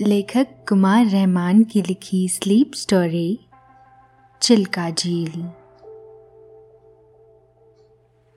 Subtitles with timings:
[0.00, 3.40] लेखक कुमार रहमान की लिखी स्लीप स्टोरी,
[4.40, 5.48] चिल्का झील।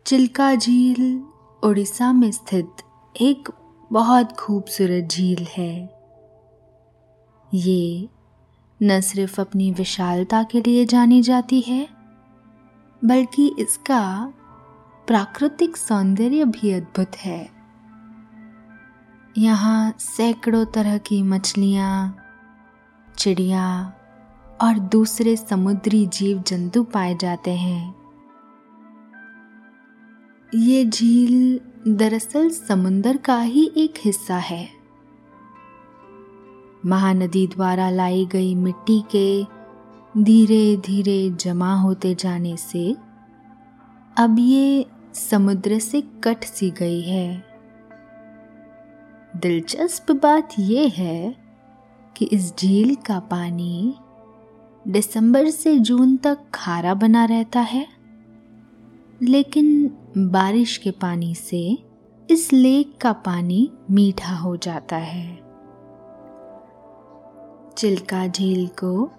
[0.05, 1.23] चिल्का झील
[1.63, 2.70] उड़ीसा में स्थित
[3.21, 3.49] एक
[3.91, 5.99] बहुत खूबसूरत झील है।
[7.53, 8.09] ये
[8.84, 11.89] न सिर्फ़ अपनी विशालता के लिए जानी जाती है,
[13.05, 14.34] बल्कि इसका
[15.07, 17.56] प्राकृतिक सौंदर्य भी अद्भुत है।
[19.38, 22.16] यहाँ सैकड़ों तरह की मछलियाँ,
[23.18, 23.94] चिड़िया
[24.62, 27.96] और दूसरे समुद्री जीव जंतु पाए जाते हैं।
[30.55, 34.68] ये झील दरअसल समुंदर का ही एक हिस्सा है।
[36.85, 39.44] महानदी द्वारा लाई गई मिट्टी के
[40.24, 42.96] धीरे धीरे जमा होते जाने से
[44.18, 47.46] अब ये समुद्र से कट सी गई है।
[49.41, 51.35] दिलचस्प बात यह है
[52.18, 53.96] कि इस झील का पानी
[54.88, 57.88] दिसंबर से जून तक खारा बना रहता है,
[59.21, 61.77] लेकिन बारिश के पानी से
[62.29, 65.40] इस लेक का पानी मीठा हो जाता है।
[67.78, 69.12] चिल्का झील को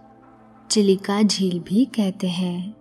[0.70, 2.74] चिलिका झील भी कहते हैं।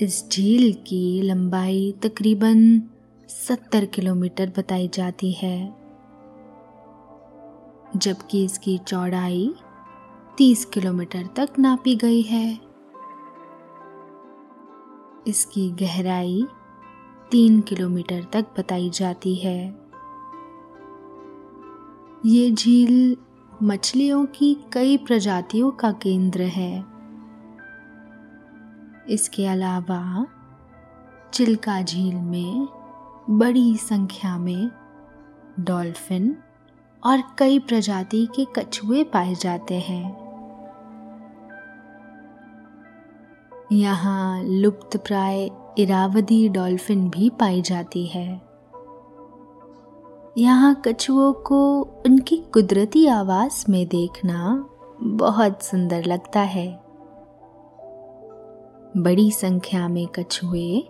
[0.00, 2.78] इस झील की लंबाई तकरीबन
[3.28, 5.74] सत्तर किलोमीटर बताई जाती है।
[7.96, 9.54] जबकि इसकी चौड़ाई
[10.38, 12.58] तीस किलोमीटर तक नापी गई है।
[15.26, 16.46] इसकी गहराई
[17.30, 19.78] तीन किलोमीटर तक बताई जाती है।
[22.26, 23.16] ये झील
[23.62, 26.84] मछलियों की कई प्रजातियों का केंद्र है।
[29.08, 30.26] इसके अलावा
[31.32, 32.68] चिल्का झील में
[33.30, 34.70] बड़ी संख्या में
[35.60, 36.36] डॉल्फिन
[37.06, 40.26] और कई प्रजाति के कछुए पाए जाते हैं।
[43.72, 48.42] यहाँ लुप्त प्राय इरावदी डॉल्फिन भी पाई जाती है।
[50.38, 54.68] यहाँ कछुओं को उनकी कुदरती आवाज़ में देखना
[55.02, 56.80] बहुत सुंदर लगता है।
[58.96, 60.88] बड़ी संख्या में कछुए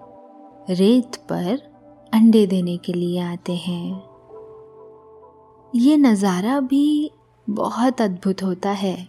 [0.71, 1.66] रेत पर
[2.15, 4.03] अंडे देने के लिए आते हैं।
[5.75, 7.11] ये नज़ारा भी
[7.51, 9.09] बहुत अद्भुत होता है।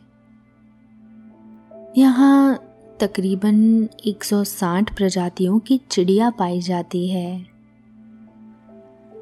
[1.98, 2.60] यहाँ
[3.00, 7.46] तकरीबन 160 प्रजातियों की चिड़िया पाई जाती है।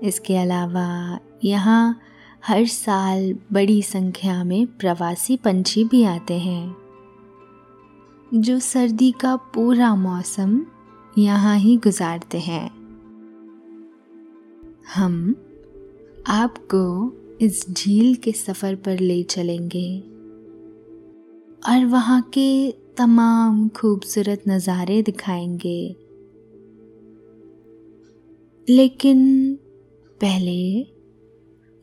[0.03, 1.99] इसके अलावा यहाँ
[2.47, 6.75] हर साल बड़ी संख्या में प्रवासी पंछी भी आते हैं।
[8.33, 10.65] जो सर्दी का पूरा मौसम
[11.17, 12.84] यहाँ ही गुजारते हैं।
[14.93, 15.35] हम
[16.27, 16.81] आपको
[17.41, 19.99] इस झील के सफ़र पर ले चलेंगे
[21.69, 25.95] और वहाँ के तमाम खूबसूरत नज़ारे दिखाएँगे
[28.69, 29.55] लेकिन
[30.21, 30.81] पहले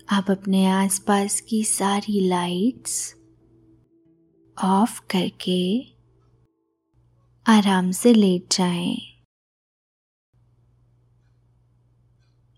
[0.09, 3.15] आप अपने आसपास की सारी लाइट्स
[4.65, 5.63] ऑफ़ करके
[7.47, 9.12] आराम से लेट जाएँ।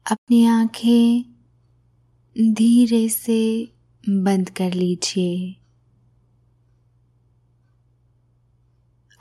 [0.06, 1.24] अपनी आँखें
[2.54, 3.72] धीरे से
[4.08, 5.56] बंद कर लीजिए।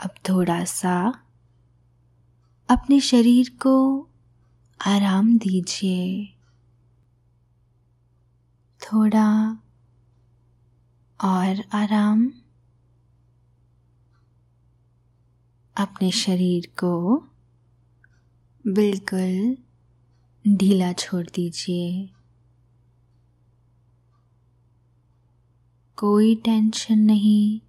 [0.03, 1.23] अब थोड़ा सा
[2.69, 4.07] अपने शरीर को
[4.87, 6.33] आराम दीजिए।
[8.81, 9.57] थोड़ा
[11.23, 12.31] और आराम
[15.75, 17.23] अपने शरीर को
[18.67, 19.57] बिल्कुल
[20.47, 22.09] ढीला छोड़ दीजिए।
[25.97, 27.61] कोई टेंशन नहीं,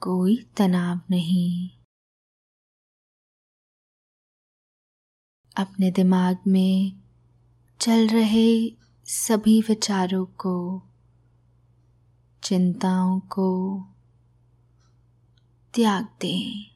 [0.00, 1.70] कोई तनाव नहीं।
[5.56, 7.02] अपने दिमाग में
[7.80, 8.70] चल रहे
[9.04, 10.82] सभी विचारों को,
[12.42, 13.80] चिंताओं को
[15.74, 16.75] त्याग दें।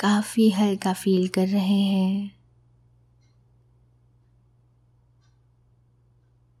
[0.00, 2.36] काफ़ी हल्का फील कर रहे हैं।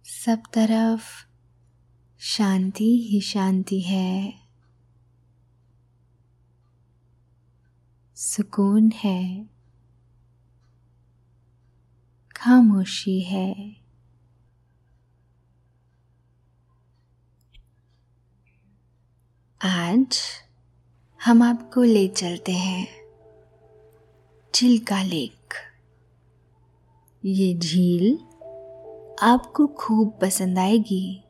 [0.04, 1.26] सब तरफ़
[2.18, 4.34] शांति ही शांति है।
[8.16, 9.46] सुकून है।
[12.36, 13.76] खामोशी है।
[19.62, 20.18] आज
[21.24, 23.05] हम आपको ले चलते हैं।
[24.56, 25.54] चिल्का लेक।
[27.22, 28.16] ये झील
[29.22, 31.22] आपको खूब पसंद आएगी,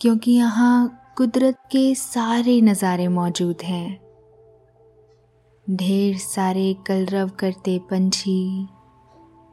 [0.00, 3.98] क्योंकि यहाँ कुदरत के सारे नज़ारे मौजूद हैं।
[5.66, 8.66] ढेर सारे कलरव करते पंछी,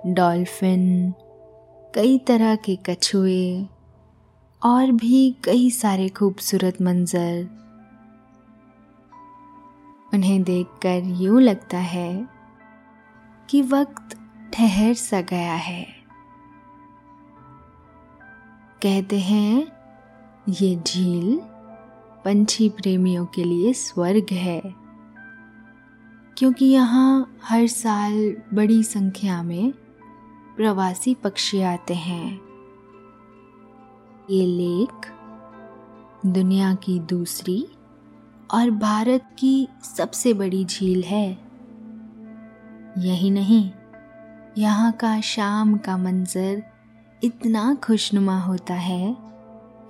[0.05, 1.13] डॉल्फिन,
[1.93, 3.65] कई तरह के कछुए
[4.61, 7.62] और भी कई सारे खूबसूरत मंजर।
[10.13, 12.27] उन्हें देखकर यूँ लगता है
[13.49, 14.17] कि वक्त
[14.53, 15.85] ठहर सा गया है।
[18.81, 19.67] कहते हैं,
[20.49, 21.39] ये झील
[22.25, 24.61] पंछी प्रेमियों के लिए स्वर्ग है,
[26.37, 29.71] क्योंकि यहाँ हर साल बड़ी संख्या में
[30.57, 32.39] प्रवासी पक्षी आते हैं।
[34.29, 35.11] ये लेक
[36.25, 37.65] दुनिया की दूसरी
[38.53, 39.67] और भारत की
[39.97, 41.29] सबसे बड़ी झील है।
[42.97, 43.69] यही नहीं,
[44.57, 46.63] यहाँ का शाम का मंज़र
[47.21, 49.15] इतना खुशनुमा होता है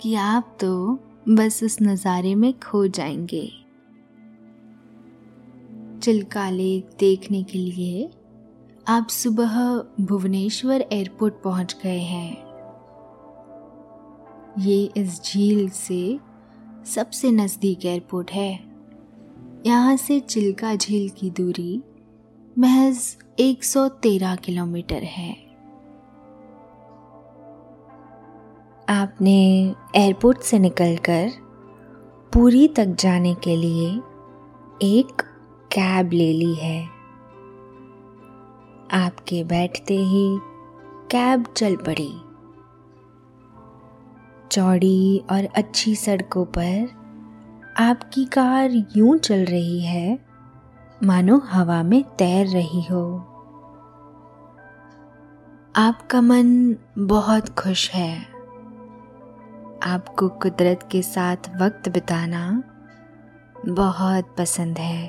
[0.01, 0.99] कि आप तो
[1.29, 3.45] बस उस नज़ारे में खो जाएँगे।
[6.01, 8.09] चिल्का लेक देखने के लिए
[8.87, 9.55] आप सुबह
[10.01, 12.31] भुवनेश्वर एयरपोर्ट पहुँच गए हैं।
[14.59, 16.19] ये इस झील से
[16.85, 18.59] सबसे नज़दीक एयरपोर्ट है।
[19.65, 21.83] यहाँ से चिल्का झील की दूरी
[22.59, 25.31] महज 113 किलोमीटर है।
[28.89, 31.31] आपने एयरपोर्ट से निकलकर
[32.33, 33.89] पूरी तक जाने के लिए
[34.83, 35.21] एक
[35.71, 36.85] कैब ले ली है।
[38.91, 40.39] आपके बैठते ही
[41.11, 42.11] कैब चल पड़ी।
[44.53, 46.89] चौड़ी और अच्छी सड़कों पर
[47.77, 50.19] आपकी कार यूँ चल रही है,
[51.03, 53.05] मानो हवा में तैर रही हो।
[55.75, 58.17] आपका मन बहुत खुश है।
[59.83, 62.63] आपको कुदरत के साथ वक्त बिताना
[63.67, 65.07] बहुत पसंद है।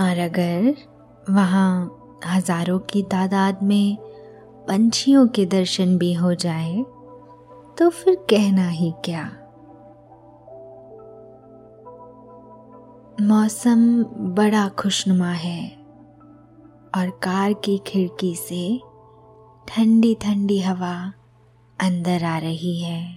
[0.00, 0.74] और अगर
[1.30, 1.70] वहाँ
[2.26, 3.96] हज़ारों की तादाद में
[4.68, 6.84] पंछियों के दर्शन भी हो जाए
[7.78, 9.24] तो फिर कहना ही क्या?
[13.20, 14.04] मौसम
[14.34, 15.70] बड़ा खुशनुमा है
[16.96, 18.80] और कार की खिड़की से
[19.68, 21.12] ठंडी ठंडी हवा
[21.80, 23.14] अंदर आ रही है।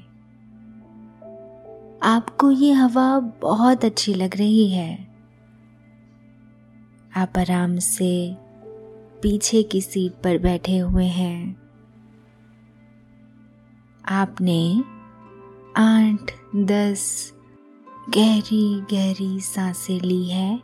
[2.03, 5.07] आपको ये हवा बहुत अच्छी लग रही है।
[7.15, 8.35] आप आराम से
[9.21, 11.60] पीछे की सीट पर बैठे हुए हैं।
[14.05, 14.83] आपने
[15.77, 17.33] आठ, दस
[18.09, 20.55] गहरी गहरी साँसें ली है।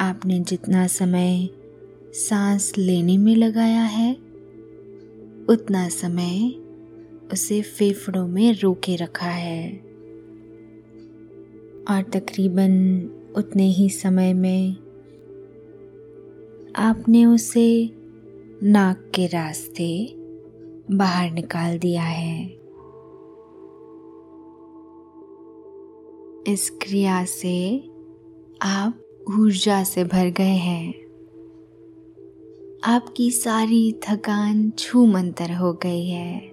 [0.00, 1.48] आपने जितना समय
[2.12, 4.12] सांस लेने में लगाया है,
[5.48, 6.54] उतना समय
[7.32, 9.72] उसे फेफड़ों में रोके रखा है।
[11.90, 13.02] और तकरीबन
[13.36, 14.76] उतने ही समय में
[16.76, 17.90] आपने उसे
[18.62, 20.21] नाक के रास्ते
[20.92, 22.44] बाहर निकाल दिया है।
[26.52, 27.90] इस क्रिया से
[28.62, 29.02] आप
[29.40, 31.02] ऊर्जा से भर गए हैं।
[32.84, 36.48] आपकी सारी थकान छू मंतर हो गई है।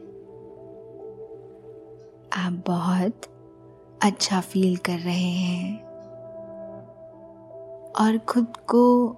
[2.33, 3.21] आप बहुत
[4.03, 5.83] अच्छा फील कर रहे हैं।
[7.99, 9.17] और खुद को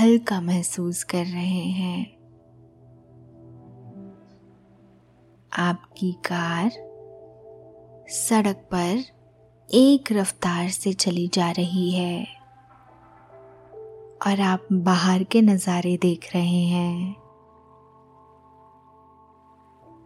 [0.00, 2.15] हल्का महसूस कर रहे हैं।
[5.56, 6.70] आपकी कार
[8.08, 9.02] सड़क पर
[9.74, 12.24] एक रफ्तार से चली जा रही है
[14.26, 17.10] और आप बाहर के नज़ारे देख रहे हैं।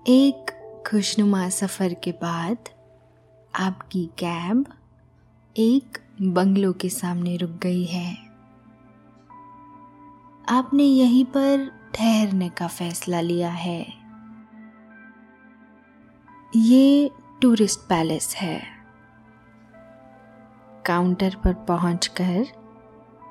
[0.07, 0.51] एक
[0.87, 2.57] खुशनुमा सफ़र के बाद
[3.55, 4.65] आपकी कैब
[5.57, 8.17] एक बंगलों के सामने रुक गई है।
[10.49, 14.00] आपने यहीं पर ठहरने का फैसला लिया है।
[16.57, 17.11] ये
[17.43, 18.63] टूरिस्ट पैलेस है।
[20.87, 22.45] काउंटर पर पहुंचकर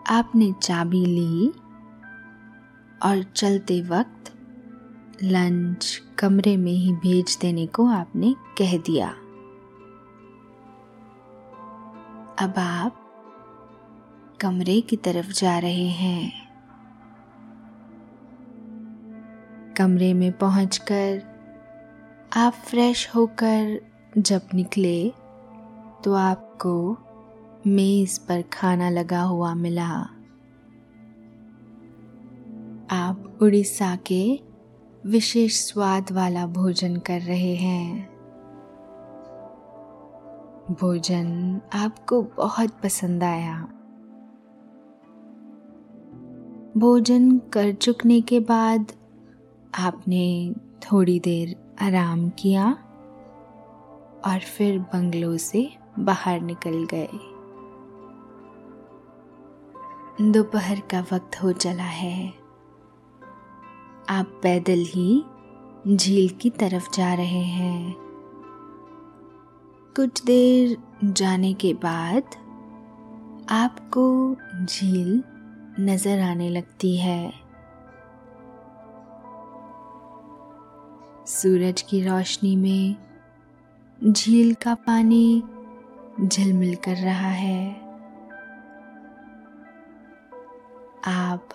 [0.10, 1.50] आपने चाबी ली
[3.04, 4.34] और चलते वक्त
[5.24, 9.10] लंच कमरे में ही भेज देने को आपने कह दिया।
[12.46, 13.12] अब आप
[14.42, 16.50] कमरे की तरफ़ जा रहे हैं।
[19.78, 21.29] कमरे में पहुंचकर
[22.34, 23.82] आप फ्रेश होकर
[24.18, 25.10] जब निकले
[26.04, 26.98] तो आपको
[27.68, 29.90] मेज पर खाना लगा हुआ मिला।
[32.92, 34.40] आप उड़ीसा के
[35.06, 38.10] विशेष स्वाद वाला भोजन कर रहे हैं।
[40.72, 43.62] भोजन आपको बहुत पसंद आया।
[46.78, 48.92] भोजन कर चुकने के बाद
[49.80, 52.72] आपने थोड़ी देर आराम किया
[54.26, 57.10] और फिर बंगलो से बाहर निकल गए।
[60.32, 62.34] दोपहर का वक्त हो चला है।
[64.10, 65.24] आप पैदल ही
[65.88, 67.96] झील की तरफ़ जा रहे हैं।
[69.96, 72.24] कुछ देर जाने के बाद
[73.50, 75.24] आपको झील
[75.80, 77.49] नज़र आने लगती है।
[81.30, 82.96] सूरज की रोशनी में
[84.12, 85.44] झील का पानी
[86.22, 87.70] झिलमिल कर रहा है।
[91.08, 91.50] आप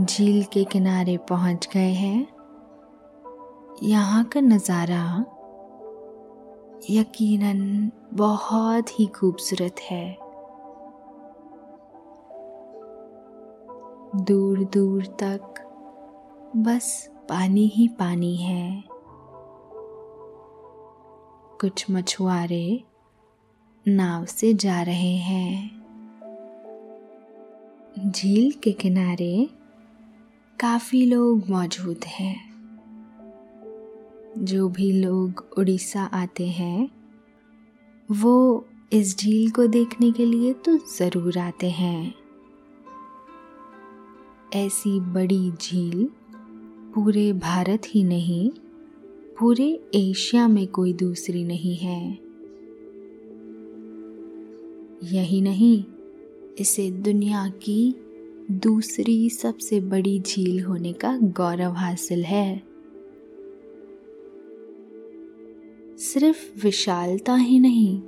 [0.00, 2.26] झील के किनारे पहुँच गए हैं।
[3.82, 5.04] यहाँ का नज़ारा
[6.90, 10.16] यकीनन बहुत ही खूबसूरत है।
[14.24, 15.66] दूर दूर तक
[16.56, 18.89] बस पानी ही पानी है।
[21.60, 22.84] कुछ मछुआरे
[23.88, 25.80] नाव से जा रहे हैं।
[28.10, 29.48] झील के किनारे
[30.60, 32.36] काफ़ी लोग मौजूद हैं।
[34.38, 36.90] जो भी लोग उड़ीसा आते हैं,
[38.12, 42.14] वो इस झील को देखने के लिए तो ज़रूर आते हैं।
[44.54, 46.10] ऐसी बड़ी झील
[46.94, 48.50] पूरे भारत ही नहीं
[49.40, 52.18] पूरे एशिया में कोई दूसरी नहीं है।
[55.12, 55.84] यही नहीं,
[56.58, 57.94] इसे दुनिया की
[58.50, 62.62] दूसरी सबसे बड़ी झील होने का गौरव हासिल है।
[65.96, 68.00] सिर्फ़ विशालता ही नहीं,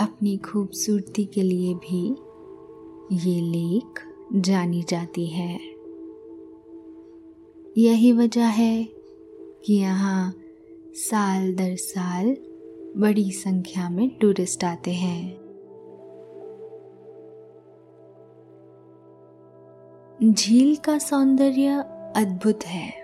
[0.00, 2.10] अपनी खूबसूरती के लिए भी
[3.12, 4.00] ये लेक
[4.34, 5.60] जानी जाती है।
[7.78, 8.99] यही वजह है
[9.64, 10.34] कि यहाँ
[10.94, 12.36] साल दर साल
[12.96, 15.50] बड़ी संख्या में टूरिस्ट आते हैं।
[20.32, 21.66] झील का सौंदर्य
[22.16, 23.00] अद्भुत है।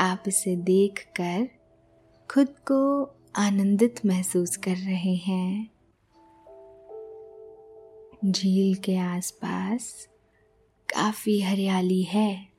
[0.00, 1.48] आप इसे देखकर
[2.34, 5.70] खुद को आनंदित महसूस कर रहे हैं।
[8.32, 10.08] झील के आसपास
[10.88, 12.55] काफ़ी हरियाली है।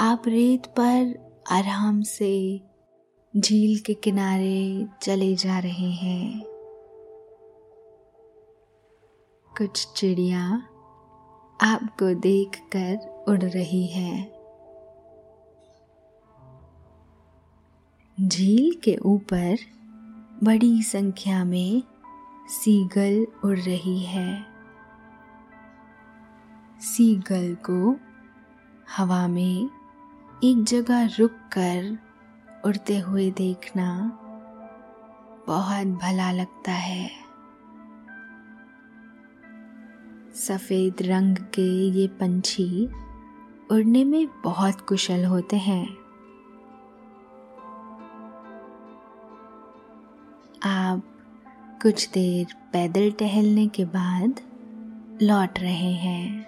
[0.00, 1.14] आप रेत पर
[1.50, 2.62] आराम से
[3.36, 6.42] झील के किनारे चले जा रहे हैं।
[9.58, 10.62] कुछ चिड़िया
[11.62, 14.32] आपको देखकर उड़ रही है।
[18.20, 19.56] झील के ऊपर
[20.44, 21.82] बड़ी संख्या में
[22.48, 24.46] सीगल उड़ रही है।
[26.80, 27.96] सीगल को
[28.96, 29.75] हवा में
[30.44, 31.98] एक जगह रुक कर
[32.64, 34.18] उड़ते हुए देखना
[35.46, 37.10] बहुत भला लगता है।
[40.34, 42.86] सफ़ेद रंग के ये पंछी
[43.70, 45.88] उड़ने में बहुत कुशल होते हैं।
[50.62, 51.02] आप
[51.82, 54.40] कुछ देर पैदल टहलने के बाद
[55.22, 56.46] लौट रहे हैं।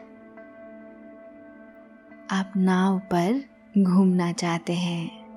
[2.30, 5.28] आप नाव पर घूमना चाहते हैं।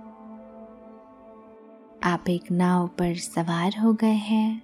[2.03, 4.63] आप एक नाव पर सवार हो गए हैं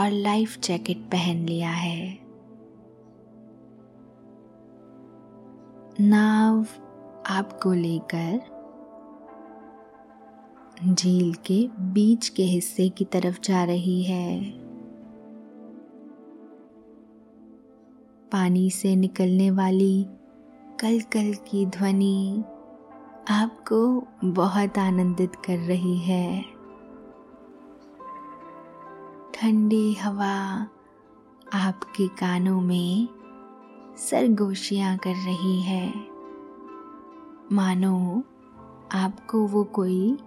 [0.00, 2.18] और लाइफ जैकेट पहन लिया है।
[6.00, 6.66] नाव
[7.26, 8.56] आपको लेकर
[10.94, 14.50] झील के बीच के हिस्से की तरफ़ जा रही है।
[18.32, 20.06] पानी से निकलने वाली
[20.80, 22.44] कल कल की ध्वनि
[23.30, 26.42] आपको बहुत आनंदित कर रही है।
[29.34, 30.66] ठंडी हवा
[31.54, 33.08] आपके कानों में
[33.96, 35.94] सरगोशियाँ कर रही है।
[37.52, 38.24] मानो
[38.92, 40.18] आपको वो कोई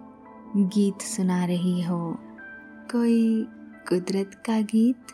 [0.56, 2.18] गीत सुना रही हो।
[2.92, 3.44] कोई
[3.88, 5.06] कुदरत का गीत?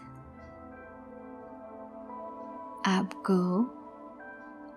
[2.87, 3.71] आपको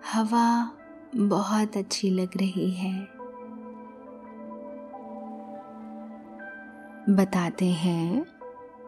[0.06, 0.72] हवा
[1.16, 2.92] बहुत अच्छी लग रही है।
[7.14, 8.26] बताते हैं,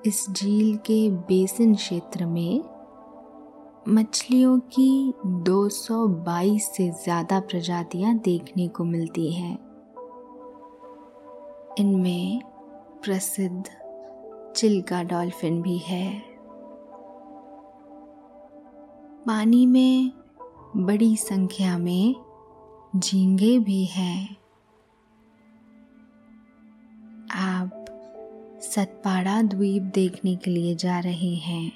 [0.07, 2.65] इस झील के बेसिन क्षेत्र में
[3.89, 9.55] मछलियों की 222 से ज़्यादा प्रजातियाँ देखने को मिलती हैं।
[11.79, 12.41] इनमें
[13.05, 13.65] प्रसिद्ध
[14.57, 16.21] चिल्का डॉल्फिन भी है।
[19.27, 20.22] पानी में
[20.77, 22.15] बड़ी संख्या में
[22.97, 24.37] झींगे भी हैं।
[27.31, 27.85] आप
[28.63, 31.73] सतपाड़ा द्वीप देखने के लिए जा रहे हैं।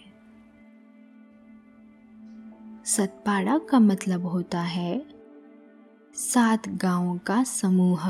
[2.85, 5.07] सतपाड़ा का मतलब होता है
[6.15, 8.09] सात गाँवों का समूह।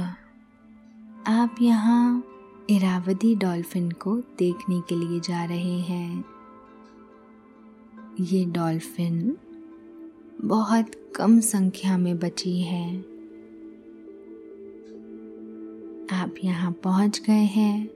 [1.26, 2.24] आप यहाँ
[2.70, 6.24] इरावदी डॉल्फिन को देखने के लिए जा रहे हैं।
[8.20, 9.36] ये डॉल्फिन
[10.44, 13.00] बहुत कम संख्या में बची है।
[16.12, 17.88] आप यहाँ पहुँच गए हैं।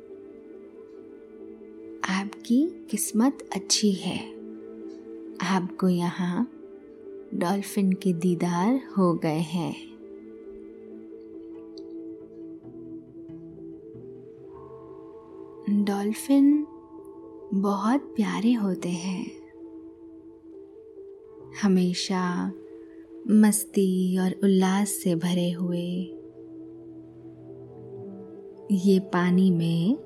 [2.09, 4.19] आपकी किस्मत अच्छी है।
[5.43, 6.53] आपको यहाँ
[7.35, 9.91] डॉल्फिन के दीदार हो गए हैं।
[15.85, 16.67] डॉल्फिन
[17.55, 19.40] बहुत प्यारे होते हैं।
[21.63, 22.53] हमेशा
[23.31, 26.17] मस्ती और उल्लास से भरे हुए।
[28.73, 29.99] ये पानी में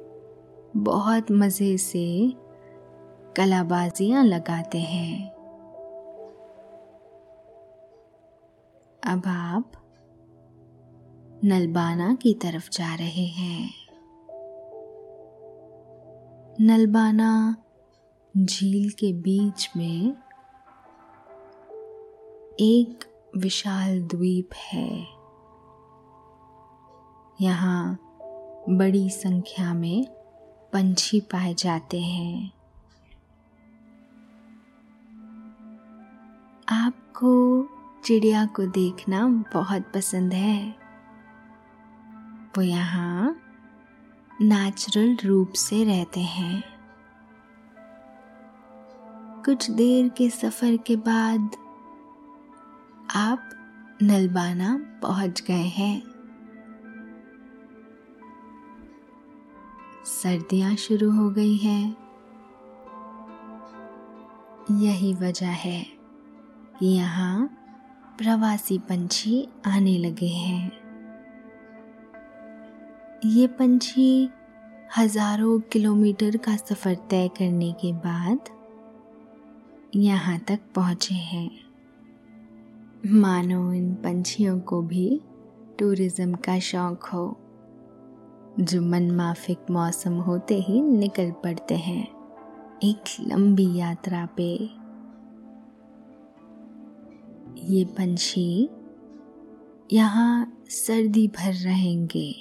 [0.76, 2.32] बहुत मज़े से
[3.36, 5.30] कलाबाजियाँ लगाते हैं।
[9.06, 9.72] अब आप
[11.44, 13.70] नलबाना की तरफ़ जा रहे हैं।
[16.60, 17.56] नलबाना
[18.36, 20.23] झील के बीच में
[22.60, 23.04] एक
[23.36, 25.06] विशाल द्वीप है।
[27.40, 27.98] यहाँ
[28.70, 30.04] बड़ी संख्या में
[30.72, 32.52] पंछी पाए जाते हैं।
[36.68, 37.64] आपको
[38.04, 40.70] चिड़िया को देखना बहुत पसंद है।
[42.56, 43.40] वो यहाँ
[44.42, 46.64] नेचुरल रूप से रहते हैं।
[49.44, 51.50] कुछ देर के सफ़र के बाद
[53.08, 53.50] आप
[54.02, 56.02] नलबाना पहुँच गए हैं।
[60.04, 61.96] सर्दियाँ शुरू हो गई हैं।
[64.70, 65.82] यही वजह है
[66.78, 67.46] कि यहाँ
[68.18, 70.72] प्रवासी पंछी आने लगे हैं।
[73.26, 74.30] ये पंछी
[74.98, 78.50] हज़ारों किलोमीटर का सफ़र तय करने के बाद
[79.96, 81.63] यहाँ तक पहुँचे हैं।
[83.04, 85.20] मानो इन पंछियों को भी
[85.78, 87.24] टूरिज़्म का शौक हो।
[88.60, 92.06] जो मनमाफिक मौसम होते ही निकल पड़ते हैं
[92.84, 94.48] एक लंबी यात्रा पे।
[97.66, 98.68] ये पंछी
[99.92, 102.32] यहाँ सर्दी भर रहेंगे,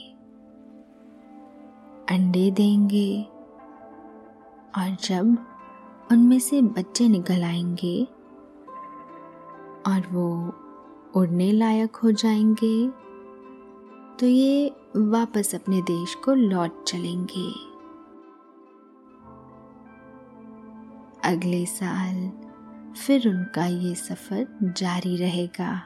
[2.09, 3.21] अंडे देंगे
[4.77, 5.37] और जब
[6.11, 8.07] उनमें से बच्चे निकल आएँगे
[9.87, 10.55] और वो
[11.15, 12.89] उड़ने लायक हो जाएँगे।
[14.19, 17.73] तो ये वापस अपने देश को लौट चलेंगे।
[21.29, 22.31] अगले साल
[22.93, 25.81] फिर उनका ये सफ़र जारी रहेगा।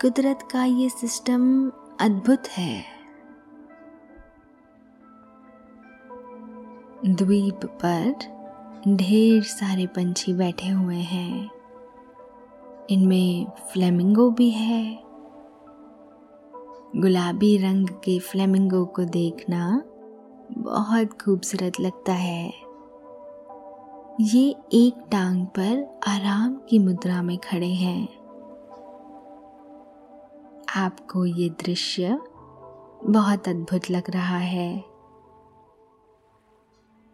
[0.00, 2.84] कुदरत का ये सिस्टम अद्भुत है।
[7.06, 8.14] द्वीप पर
[8.88, 11.59] ढेर सारे पंछी बैठे हुए हैं।
[12.90, 15.02] इनमें फ्लेमिंगो भी है।
[16.96, 19.82] गुलाबी रंग के फ्लेमिंगो को देखना
[20.52, 22.52] बहुत खूबसूरत लगता है।
[24.20, 28.08] ये एक टांग पर आराम की मुद्रा में खड़े हैं।
[30.76, 32.18] आपको ये दृश्य
[33.04, 34.84] बहुत अद्भुत लग रहा है।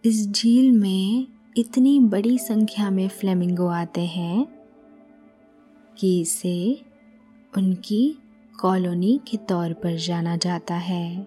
[0.05, 4.56] इस झील में इतनी बड़ी संख्या में फ्लेमिंगो आते हैं।
[5.99, 6.83] कि इसे
[7.57, 8.19] उनकी
[8.61, 11.27] कॉलोनी के तौर पर जाना जाता है।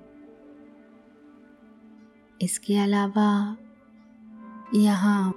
[2.42, 3.58] इसके अलावा
[4.76, 5.32] यहाँ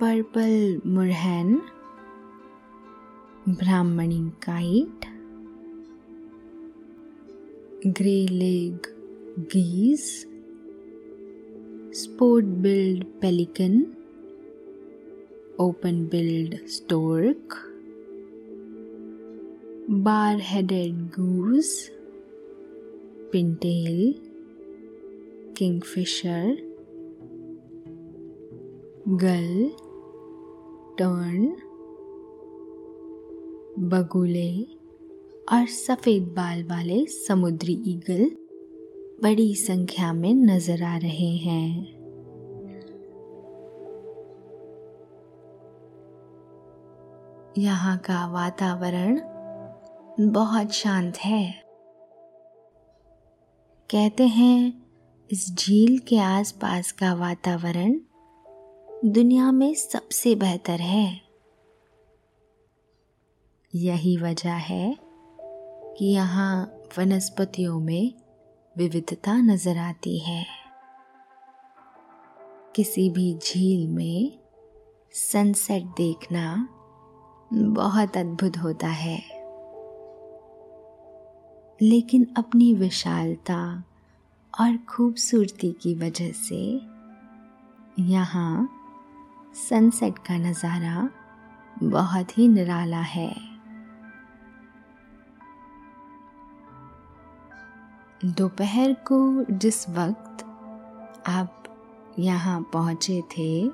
[0.00, 1.62] purple moorhen,
[3.48, 5.06] Brahminy kite
[8.26, 8.78] greylag
[9.38, 10.26] geese
[11.96, 13.84] sport-billed open
[15.60, 16.54] open-billed
[19.90, 21.68] bar headed goose,
[23.32, 24.14] pintail,
[25.56, 26.56] kingfisher,
[29.08, 29.70] gull,
[30.98, 31.46] tern,
[33.78, 34.50] बगुले
[35.52, 38.30] और सफ़ेद बाल वाले समुद्री ईगल
[39.22, 41.96] बड़ी संख्या में नज़र आ रहे हैं।
[47.58, 49.20] यहाँ का वातावरण
[50.20, 51.52] बहुत शांत है।
[53.90, 54.86] कहते हैं,
[55.30, 58.00] इस झील के आसपास का वातावरण
[59.04, 61.20] दुनिया में सबसे बेहतर है।
[63.74, 64.96] यही वजह है
[65.98, 68.14] कि यहाँ वनस्पतियों में
[68.78, 70.46] विविधता नज़र आती है।
[72.76, 74.38] किसी भी झील में
[75.12, 76.68] सनसेट देखना
[77.52, 79.35] बहुत अद्भुत होता है।
[81.80, 83.84] लेकिन अपनी विशालता
[84.54, 86.60] और खूबसूरती की वजह से
[88.02, 88.68] यहाँ
[89.58, 91.08] सनसेट का नज़ारा
[91.82, 93.30] बहुत ही निराला है।
[98.24, 100.44] दोपहर को जिस वक्त
[101.28, 101.62] आप
[102.18, 103.68] यहाँ पहुँचे थे,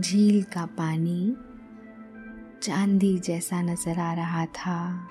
[0.00, 1.34] झील का पानी
[2.62, 5.08] चांदी जैसा नज़र आ रहा था।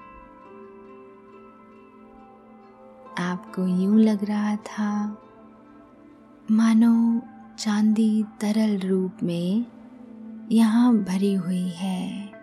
[3.20, 5.18] आपको यूँ लग रहा था,
[6.52, 7.22] मानो
[7.60, 9.66] चांदी तरल रूप में
[10.52, 12.34] यहाँ भरी हुई है।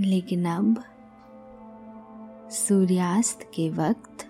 [0.00, 0.82] लेकिन अब
[2.52, 4.26] सूर्यास्त के वक्त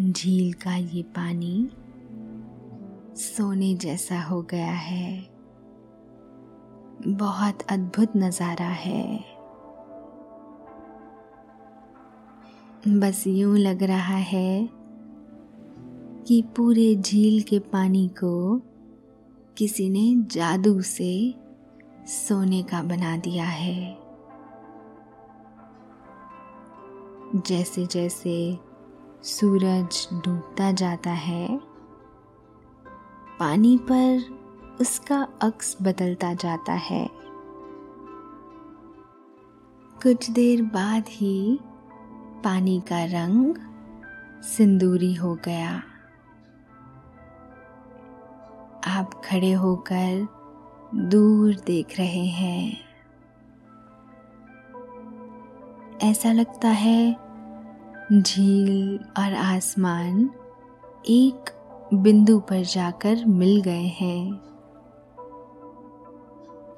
[0.00, 1.68] झील का ये पानी
[3.16, 5.36] सोने जैसा हो गया है।
[7.08, 9.35] बहुत अद्भुत नज़ारा है।
[12.88, 14.68] बस यूँ लग रहा है
[16.26, 18.60] कि पूरे झील के पानी को
[19.56, 21.34] किसी ने जादू से
[22.06, 23.98] सोने का बना दिया है।
[27.36, 28.58] जैसे जैसे
[29.22, 31.60] सूरज डूबता जाता है,
[33.38, 34.38] पानी पर
[34.80, 37.10] उसका अक्स बदलता जाता है।
[40.02, 41.60] कुछ देर बाद ही
[42.44, 43.54] पानी का रंग
[44.42, 45.82] सिंदूरी हो गया।
[48.86, 50.28] आप खड़े होकर
[50.94, 52.78] दूर देख रहे हैं।
[56.02, 57.16] ऐसा लगता है
[58.22, 60.30] झील और आसमान
[61.08, 61.50] एक
[61.94, 64.32] बिंदु पर जाकर मिल गए हैं।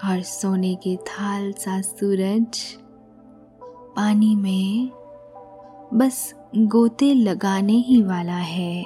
[0.04, 2.78] और सोने के थाल सा सूरज
[3.96, 4.97] पानी में
[5.94, 8.84] बस गोते लगाने ही वाला है।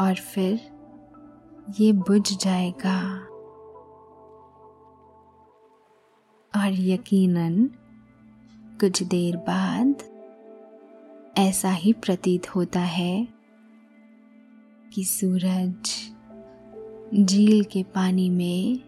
[0.00, 0.60] और फिर
[1.80, 3.18] ये बुझ जाएगा।
[6.56, 7.70] और यकीनन
[8.80, 9.94] कुछ देर बाद
[11.38, 13.28] ऐसा ही प्रतीत होता है
[14.94, 15.90] कि सूरज
[17.24, 18.80] झील के पानी में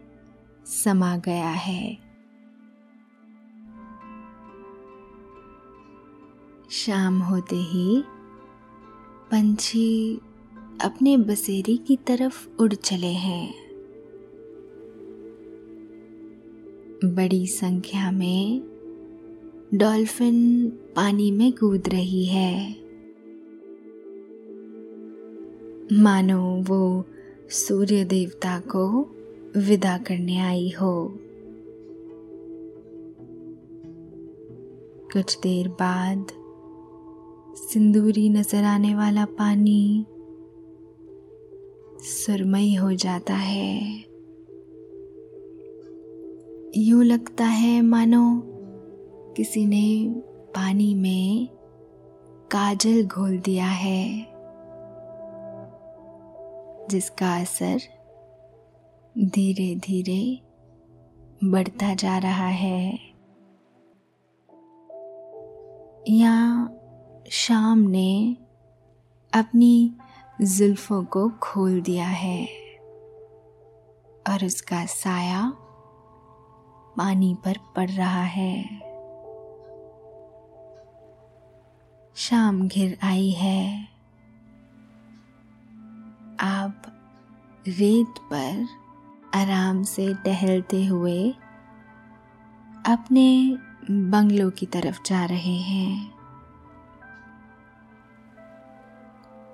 [0.67, 2.06] समा गया है।
[6.71, 8.03] शाम होते ही
[9.31, 10.21] पंछी
[10.81, 13.55] अपने बसेरे की तरफ़ उड़ चले हैं।
[17.05, 18.63] बड़ी संख्या में
[19.75, 22.77] डॉल्फिन पानी में कूद रही है।
[25.93, 27.05] मानो वो
[27.51, 29.15] सूर्य देवता को
[29.57, 31.19] विदा करने आई हो।
[35.13, 36.27] कुछ देर बाद
[37.57, 40.07] सिंदूरी नज़र आने वाला पानी
[42.05, 43.79] सुरमई हो जाता है।
[46.79, 48.23] यूँ लगता है मानो
[49.37, 49.87] किसी ने
[50.55, 51.49] पानी में
[52.51, 54.07] काजल घोल दिया है,
[56.91, 57.81] जिसका असर
[59.17, 60.23] धीरे धीरे
[61.45, 62.99] बढ़ता जा रहा है।
[66.11, 66.37] या
[67.31, 68.37] शाम ने
[69.35, 69.95] अपनी
[70.43, 72.47] जुल्फों को खोल दिया है
[74.29, 75.53] और उसका साया
[76.97, 78.65] पानी पर पड़ रहा है।
[82.15, 83.89] शाम घिर आई है।
[86.41, 86.83] आप
[87.69, 88.67] रेत पर
[89.35, 91.31] आराम से टहलते हुए
[92.87, 93.59] अपने
[93.91, 96.16] बंगलों की तरफ़ जा रहे हैं।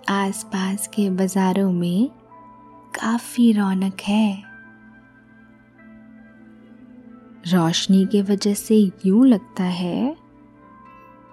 [0.09, 2.09] आसपास के बाजारों में
[3.01, 4.43] काफ़ी रौनक है।
[7.47, 10.17] रोशनी के वजह से यूँ लगता है,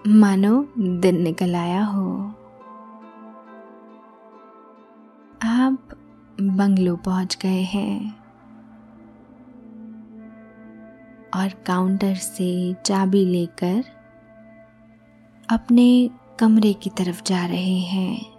[0.07, 2.27] मानो दिन निकल आया हो।
[5.43, 5.89] आप
[6.41, 8.15] बंगलो पहुँच गए हैं।
[11.35, 13.83] और काउंटर से चाबी लेकर
[15.49, 18.38] अपने कमरे की तरफ़ जा रहे हैं।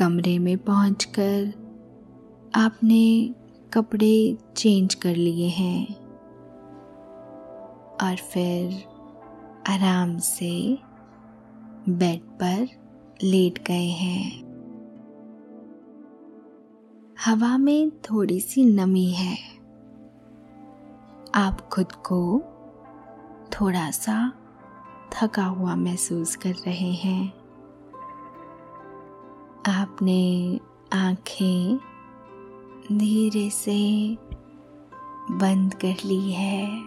[0.00, 1.52] कमरे में पहुंचकर
[2.54, 3.34] आपने
[3.72, 5.94] कपड़े चेंज कर लिए हैं
[8.02, 8.84] और फिर
[9.68, 10.78] आराम से
[11.88, 12.68] बेड पर
[13.22, 14.40] लेट गए हैं।
[17.26, 19.38] हवा में थोड़ी सी नमी है।
[21.34, 22.42] आप खुद को
[23.52, 24.32] थोड़ा सा
[25.12, 27.39] थका हुआ महसूस कर रहे हैं।
[29.70, 30.60] आपने
[30.92, 31.78] आँखें
[32.92, 34.18] धीरे से
[35.30, 36.78] बंद कर ली है।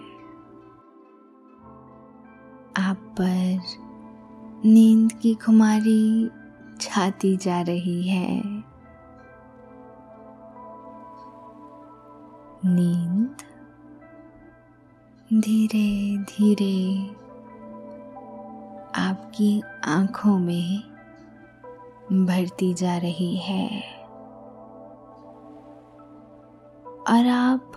[2.77, 3.61] आप पर
[4.65, 6.29] नींद की खुमारी
[6.81, 8.41] छाती जा रही है।
[12.65, 13.35] नींद
[15.33, 17.05] धीरे धीरे
[18.95, 20.92] आपकी आँखों में
[22.11, 23.93] भरती जा रही है।
[27.09, 27.71] और आप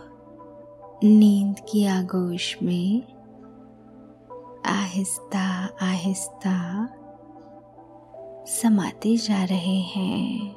[1.04, 3.02] नींद की आगोश में
[4.66, 6.88] आहिस्ता आहिस्ता
[8.44, 10.56] समाते जा रहे हैं।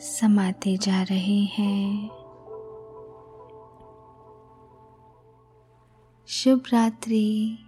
[0.00, 2.10] समाते जा रहे हैं।
[6.26, 7.58] शुभ रात्रि।